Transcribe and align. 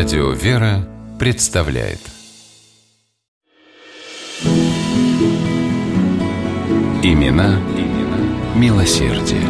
Радио 0.00 0.30
«Вера» 0.30 0.88
представляет 1.18 1.98
Имена, 7.02 7.60
имена 7.76 8.56
милосердие. 8.56 9.42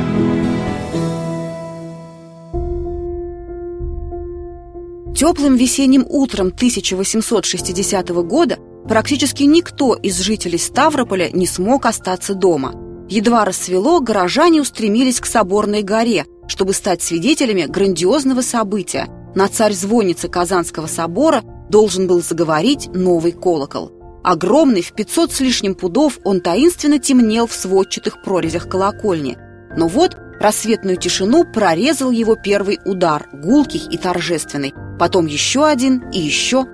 Теплым 5.15 5.55
весенним 5.55 6.05
утром 6.09 6.49
1860 6.49 8.09
года 8.09 8.59
практически 8.89 9.45
никто 9.45 9.95
из 9.95 10.19
жителей 10.19 10.59
Ставрополя 10.59 11.31
не 11.31 11.47
смог 11.47 11.87
остаться 11.87 12.35
дома. 12.35 12.75
Едва 13.09 13.45
рассвело, 13.45 14.01
горожане 14.01 14.63
устремились 14.63 15.21
к 15.21 15.27
Соборной 15.27 15.83
горе, 15.83 16.27
чтобы 16.49 16.73
стать 16.73 17.03
свидетелями 17.03 17.67
грандиозного 17.67 18.41
события. 18.41 19.20
На 19.35 19.49
царь-звоннице 19.49 20.29
Казанского 20.29 20.87
собора 20.87 21.43
должен 21.69 22.07
был 22.07 22.21
заговорить 22.21 22.89
новый 22.93 23.33
колокол. 23.33 23.93
Огромный, 24.25 24.83
в 24.83 24.93
500 24.93 25.33
с 25.33 25.41
лишним 25.41 25.75
пудов, 25.75 26.19
он 26.25 26.41
таинственно 26.41 26.99
темнел 26.99 27.47
в 27.47 27.55
сводчатых 27.55 28.23
прорезях 28.23 28.69
колокольни. 28.69 29.39
Но 29.77 29.87
вот 29.87 30.17
рассветную 30.41 30.97
тишину 30.97 31.45
прорезал 31.45 32.11
его 32.11 32.37
первый 32.37 32.81
удар, 32.85 33.29
гулкий 33.33 33.83
и 33.91 33.97
торжественный. 33.97 34.75
Потом 34.99 35.27
еще 35.27 35.65
один 35.65 36.11
и 36.11 36.19
еще. 36.19 36.67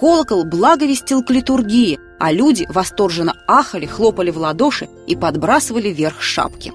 Колокол 0.00 0.44
благовестил 0.44 1.22
к 1.22 1.30
литургии, 1.30 1.98
а 2.18 2.32
люди 2.32 2.66
восторженно 2.70 3.36
ахали, 3.46 3.86
хлопали 3.86 4.30
в 4.30 4.38
ладоши 4.38 4.88
и 5.06 5.14
подбрасывали 5.14 5.90
вверх 5.90 6.20
шапки. 6.20 6.72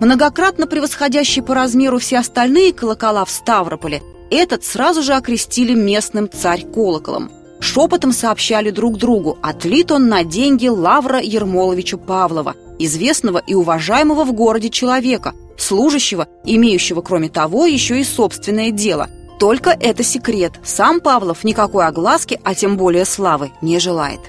Многократно 0.00 0.66
превосходящий 0.66 1.42
по 1.42 1.54
размеру 1.54 1.98
все 1.98 2.18
остальные 2.18 2.74
колокола 2.74 3.24
в 3.24 3.30
Ставрополе, 3.30 4.02
этот 4.30 4.64
сразу 4.64 5.02
же 5.02 5.14
окрестили 5.14 5.74
местным 5.74 6.28
царь-колоколом. 6.30 7.30
Шепотом 7.60 8.12
сообщали 8.12 8.70
друг 8.70 8.98
другу, 8.98 9.38
отлит 9.42 9.90
он 9.90 10.08
на 10.08 10.24
деньги 10.24 10.68
Лавра 10.68 11.20
Ермоловича 11.20 11.96
Павлова, 11.96 12.54
известного 12.78 13.42
и 13.46 13.54
уважаемого 13.54 14.24
в 14.24 14.32
городе 14.32 14.68
человека, 14.68 15.34
служащего, 15.56 16.28
имеющего, 16.44 17.00
кроме 17.00 17.28
того, 17.28 17.66
еще 17.66 18.00
и 18.00 18.04
собственное 18.04 18.70
дело. 18.70 19.08
Только 19.38 19.70
это 19.70 20.02
секрет. 20.02 20.52
Сам 20.64 21.00
Павлов 21.00 21.44
никакой 21.44 21.86
огласки, 21.86 22.40
а 22.44 22.54
тем 22.54 22.76
более 22.76 23.04
славы, 23.04 23.50
не 23.60 23.78
желает. 23.78 24.20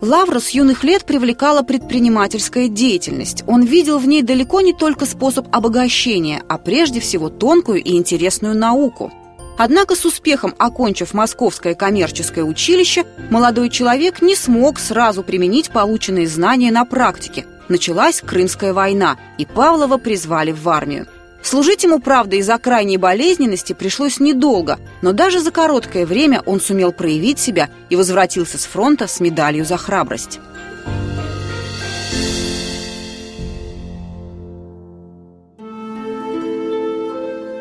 Лавра 0.00 0.40
с 0.40 0.50
юных 0.50 0.82
лет 0.82 1.04
привлекала 1.04 1.62
предпринимательская 1.62 2.66
деятельность. 2.66 3.44
Он 3.46 3.62
видел 3.62 3.98
в 3.98 4.06
ней 4.06 4.22
далеко 4.22 4.60
не 4.60 4.72
только 4.72 5.06
способ 5.06 5.46
обогащения, 5.52 6.42
а 6.48 6.58
прежде 6.58 6.98
всего 6.98 7.28
тонкую 7.28 7.82
и 7.82 7.96
интересную 7.96 8.56
науку. 8.56 9.12
Однако 9.58 9.94
с 9.94 10.04
успехом 10.04 10.54
окончив 10.58 11.14
Московское 11.14 11.74
коммерческое 11.74 12.44
училище, 12.44 13.04
молодой 13.30 13.70
человек 13.70 14.22
не 14.22 14.34
смог 14.34 14.78
сразу 14.78 15.22
применить 15.22 15.70
полученные 15.70 16.26
знания 16.26 16.70
на 16.70 16.84
практике. 16.84 17.46
Началась 17.68 18.20
Крымская 18.20 18.72
война, 18.72 19.16
и 19.38 19.46
Павлова 19.46 19.98
призвали 19.98 20.52
в 20.52 20.68
армию. 20.68 21.06
Служить 21.42 21.82
ему, 21.82 21.98
правда, 21.98 22.36
из-за 22.36 22.56
крайней 22.58 22.98
болезненности 22.98 23.72
пришлось 23.72 24.20
недолго, 24.20 24.78
но 25.02 25.12
даже 25.12 25.40
за 25.40 25.50
короткое 25.50 26.06
время 26.06 26.40
он 26.46 26.60
сумел 26.60 26.92
проявить 26.92 27.40
себя 27.40 27.68
и 27.90 27.96
возвратился 27.96 28.58
с 28.58 28.64
фронта 28.64 29.08
с 29.08 29.18
медалью 29.18 29.64
за 29.64 29.76
храбрость. 29.76 30.38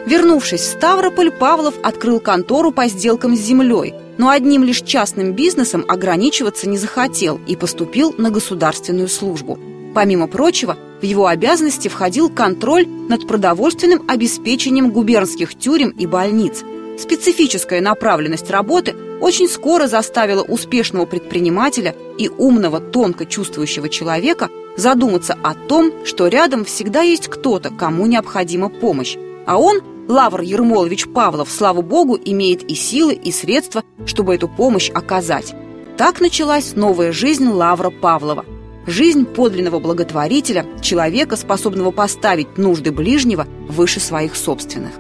Вернувшись 0.05 0.61
в 0.61 0.66
Ставрополь, 0.66 1.31
Павлов 1.31 1.75
открыл 1.83 2.19
контору 2.19 2.71
по 2.71 2.88
сделкам 2.88 3.35
с 3.35 3.39
землей, 3.39 3.94
но 4.17 4.30
одним 4.30 4.63
лишь 4.63 4.81
частным 4.81 5.33
бизнесом 5.33 5.85
ограничиваться 5.88 6.67
не 6.67 6.77
захотел 6.77 7.39
и 7.48 7.55
поступил 7.55 8.14
на 8.17 8.31
государственную 8.31 9.08
службу. 9.08 9.59
Помимо 9.93 10.27
прочего, 10.27 10.77
в 11.02 11.03
его 11.03 11.27
обязанности 11.27 11.87
входил 11.87 12.30
контроль 12.30 12.87
над 12.87 13.27
продовольственным 13.27 14.03
обеспечением 14.08 14.92
губернских 14.92 15.58
тюрем 15.58 15.89
и 15.89 16.05
больниц. 16.05 16.64
Специфическая 16.97 17.81
направленность 17.81 18.49
работы 18.49 18.95
очень 19.20 19.47
скоро 19.47 19.87
заставила 19.87 20.42
успешного 20.42 21.05
предпринимателя 21.05 21.95
и 22.17 22.30
умного, 22.30 22.80
тонко 22.80 23.26
чувствующего 23.26 23.89
человека 23.89 24.49
задуматься 24.77 25.37
о 25.43 25.53
том, 25.53 25.92
что 26.05 26.27
рядом 26.27 26.65
всегда 26.65 27.02
есть 27.02 27.27
кто-то, 27.27 27.70
кому 27.70 28.05
необходима 28.08 28.70
помощь. 28.70 29.17
А 29.45 29.57
он, 29.57 29.81
Лавр 30.07 30.41
Ермолович 30.41 31.07
Павлов, 31.07 31.49
слава 31.49 31.81
богу, 31.81 32.17
имеет 32.23 32.63
и 32.63 32.75
силы, 32.75 33.13
и 33.13 33.31
средства, 33.31 33.83
чтобы 34.05 34.35
эту 34.35 34.47
помощь 34.47 34.89
оказать. 34.89 35.53
Так 35.97 36.21
началась 36.21 36.75
новая 36.75 37.11
жизнь 37.11 37.47
Лавра 37.47 37.89
Павлова– 37.89 38.45
Жизнь 38.87 39.25
подлинного 39.25 39.79
благотворителя, 39.79 40.65
человека, 40.81 41.35
способного 41.35 41.91
поставить 41.91 42.57
нужды 42.57 42.91
ближнего 42.91 43.47
выше 43.69 43.99
своих 43.99 44.35
собственных. 44.35 44.93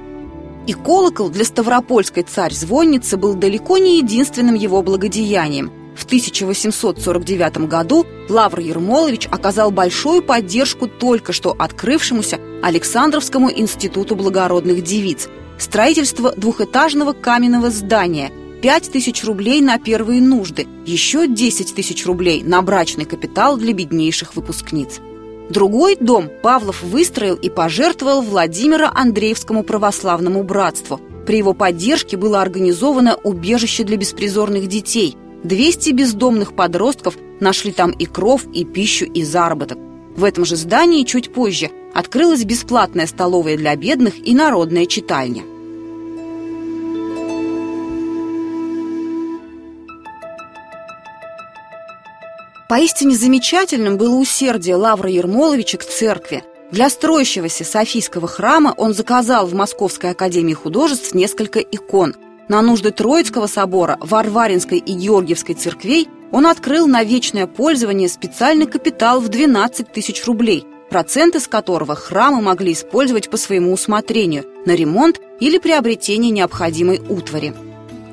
И 0.67 0.73
колокол 0.73 1.29
для 1.29 1.43
Ставропольской 1.43 2.21
царь-звонницы 2.21 3.17
был 3.17 3.33
далеко 3.33 3.79
не 3.79 3.97
единственным 3.97 4.53
его 4.53 4.83
благодеянием. 4.83 5.71
В 5.95 6.05
1849 6.05 7.67
году 7.67 8.05
Лавр 8.29 8.59
Ермолович 8.59 9.27
оказал 9.31 9.71
большую 9.71 10.21
поддержку 10.21 10.87
только 10.87 11.33
что 11.33 11.55
открывшемуся 11.57 12.39
Александровскому 12.61 13.51
институту 13.51 14.15
благородных 14.15 14.83
девиц. 14.83 15.29
Строительство 15.57 16.33
двухэтажного 16.35 17.13
каменного 17.13 17.69
здания– 17.69 18.31
5 18.61 18.91
тысяч 18.91 19.23
рублей 19.23 19.59
на 19.59 19.79
первые 19.79 20.21
нужды, 20.21 20.67
еще 20.85 21.27
10 21.27 21.73
тысяч 21.73 22.05
рублей 22.05 22.43
на 22.43 22.61
брачный 22.61 23.05
капитал 23.05 23.57
для 23.57 23.73
беднейших 23.73 24.35
выпускниц. 24.35 24.99
Другой 25.49 25.97
дом 25.99 26.29
Павлов 26.43 26.83
выстроил 26.83 27.35
и 27.35 27.49
пожертвовал 27.49 28.21
Владимира 28.21 28.91
Андреевскому 28.93 29.63
православному 29.63 30.43
братству. 30.43 31.01
При 31.25 31.37
его 31.37 31.53
поддержке 31.53 32.17
было 32.17 32.41
организовано 32.41 33.15
убежище 33.23 33.83
для 33.83 33.97
беспризорных 33.97 34.67
детей. 34.67 35.17
200 35.43 35.89
бездомных 35.91 36.55
подростков 36.55 37.17
нашли 37.39 37.71
там 37.71 37.91
и 37.91 38.05
кров, 38.05 38.45
и 38.53 38.63
пищу, 38.63 39.05
и 39.05 39.23
заработок. 39.23 39.79
В 40.15 40.23
этом 40.23 40.45
же 40.45 40.55
здании 40.55 41.03
чуть 41.03 41.33
позже 41.33 41.71
открылась 41.93 42.43
бесплатная 42.43 43.07
столовая 43.07 43.57
для 43.57 43.75
бедных 43.75 44.15
и 44.25 44.33
народная 44.33 44.85
читальня. 44.85 45.43
Поистине 52.71 53.17
замечательным 53.17 53.97
было 53.97 54.15
усердие 54.15 54.75
Лавра 54.75 55.09
Ермоловича 55.09 55.77
к 55.77 55.83
церкви. 55.83 56.41
Для 56.71 56.89
строящегося 56.89 57.65
Софийского 57.65 58.29
храма 58.29 58.73
он 58.77 58.93
заказал 58.93 59.45
в 59.45 59.53
Московской 59.53 60.11
академии 60.11 60.53
художеств 60.53 61.13
несколько 61.13 61.59
икон. 61.59 62.15
На 62.47 62.61
нужды 62.61 62.91
Троицкого 62.91 63.47
собора, 63.47 63.97
Варваринской 63.99 64.77
и 64.77 64.93
Георгиевской 64.93 65.55
церквей 65.55 66.07
он 66.31 66.47
открыл 66.47 66.87
на 66.87 67.03
вечное 67.03 67.45
пользование 67.45 68.07
специальный 68.07 68.67
капитал 68.67 69.19
в 69.19 69.27
12 69.27 69.91
тысяч 69.91 70.25
рублей, 70.25 70.65
проценты 70.91 71.39
с 71.39 71.47
которого 71.47 71.95
храмы 71.95 72.41
могли 72.41 72.73
использовать 72.73 73.29
по 73.29 73.37
своему 73.37 73.71
усмотрению 73.71 74.45
на 74.65 74.75
ремонт 74.75 75.21
или 75.39 75.57
приобретение 75.57 76.31
необходимой 76.31 77.01
утвари. 77.07 77.53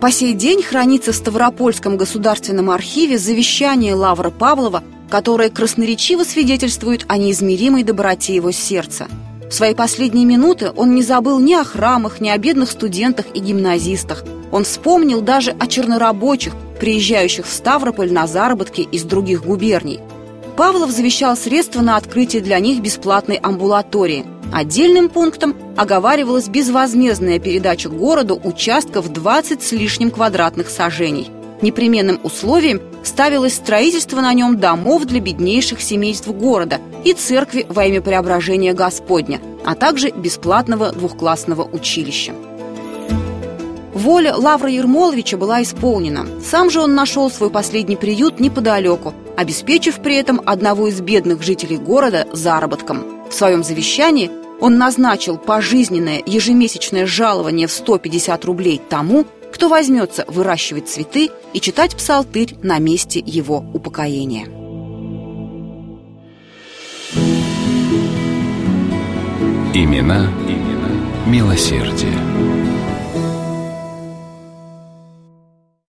По 0.00 0.12
сей 0.12 0.32
день 0.32 0.62
хранится 0.62 1.10
в 1.10 1.16
Ставропольском 1.16 1.96
государственном 1.96 2.70
архиве 2.70 3.18
завещание 3.18 3.94
Лавра 3.94 4.30
Павлова, 4.30 4.84
которое 5.10 5.50
красноречиво 5.50 6.22
свидетельствует 6.22 7.04
о 7.08 7.16
неизмеримой 7.16 7.82
доброте 7.82 8.36
его 8.36 8.52
сердца. 8.52 9.08
В 9.50 9.52
свои 9.52 9.74
последние 9.74 10.24
минуты 10.24 10.70
он 10.76 10.94
не 10.94 11.02
забыл 11.02 11.40
ни 11.40 11.54
о 11.54 11.64
храмах, 11.64 12.20
ни 12.20 12.28
о 12.28 12.38
бедных 12.38 12.70
студентах 12.70 13.26
и 13.34 13.40
гимназистах. 13.40 14.22
Он 14.52 14.62
вспомнил 14.62 15.20
даже 15.20 15.50
о 15.50 15.66
чернорабочих, 15.66 16.52
приезжающих 16.78 17.44
в 17.44 17.52
Ставрополь 17.52 18.12
на 18.12 18.28
заработки 18.28 18.82
из 18.82 19.02
других 19.02 19.44
губерний. 19.44 19.98
Павлов 20.58 20.90
завещал 20.90 21.38
средства 21.38 21.80
на 21.80 21.96
открытие 21.96 22.42
для 22.42 22.58
них 22.58 22.80
бесплатной 22.80 23.36
амбулатории– 23.36 24.26
Отдельным 24.52 25.10
пунктом 25.10 25.54
оговаривалась 25.76 26.48
безвозмездная 26.48 27.38
передача 27.38 27.90
городу 27.90 28.40
участков 28.42 29.12
20 29.12 29.62
с 29.62 29.72
лишним 29.72 30.10
квадратных 30.10 30.70
сажений. 30.70 31.30
Непременным 31.60 32.18
условием 32.22 32.80
ставилось 33.02 33.54
строительство 33.54 34.20
на 34.20 34.32
нем 34.32 34.58
домов 34.58 35.04
для 35.04 35.20
беднейших 35.20 35.82
семейств 35.82 36.28
города 36.28 36.80
и 37.04 37.12
церкви 37.12 37.66
во 37.68 37.84
имя 37.84 38.00
преображения 38.00 38.72
Господня, 38.72 39.40
а 39.64 39.74
также 39.74 40.10
бесплатного 40.10 40.92
двухклассного 40.92 41.62
училища. 41.62 42.32
Воля 43.92 44.34
Лавра 44.34 44.70
Ермоловича 44.70 45.36
была 45.36 45.62
исполнена. 45.62 46.26
Сам 46.42 46.70
же 46.70 46.80
он 46.80 46.94
нашел 46.94 47.30
свой 47.30 47.50
последний 47.50 47.96
приют 47.96 48.40
неподалеку, 48.40 49.12
обеспечив 49.38 50.00
при 50.00 50.16
этом 50.16 50.42
одного 50.44 50.88
из 50.88 51.00
бедных 51.00 51.44
жителей 51.44 51.76
города 51.76 52.26
заработком. 52.32 53.24
В 53.30 53.32
своем 53.32 53.62
завещании 53.62 54.32
он 54.60 54.78
назначил 54.78 55.38
пожизненное 55.38 56.20
ежемесячное 56.26 57.06
жалование 57.06 57.68
в 57.68 57.72
150 57.72 58.44
рублей 58.44 58.80
тому, 58.88 59.26
кто 59.52 59.68
возьмется 59.68 60.24
выращивать 60.26 60.88
цветы 60.88 61.30
и 61.52 61.60
читать 61.60 61.94
псалтырь 61.94 62.56
на 62.64 62.78
месте 62.78 63.22
его 63.24 63.64
упокоения. 63.72 64.46
Имена, 69.72 70.32
имена 70.48 70.90
милосердия. 71.26 72.37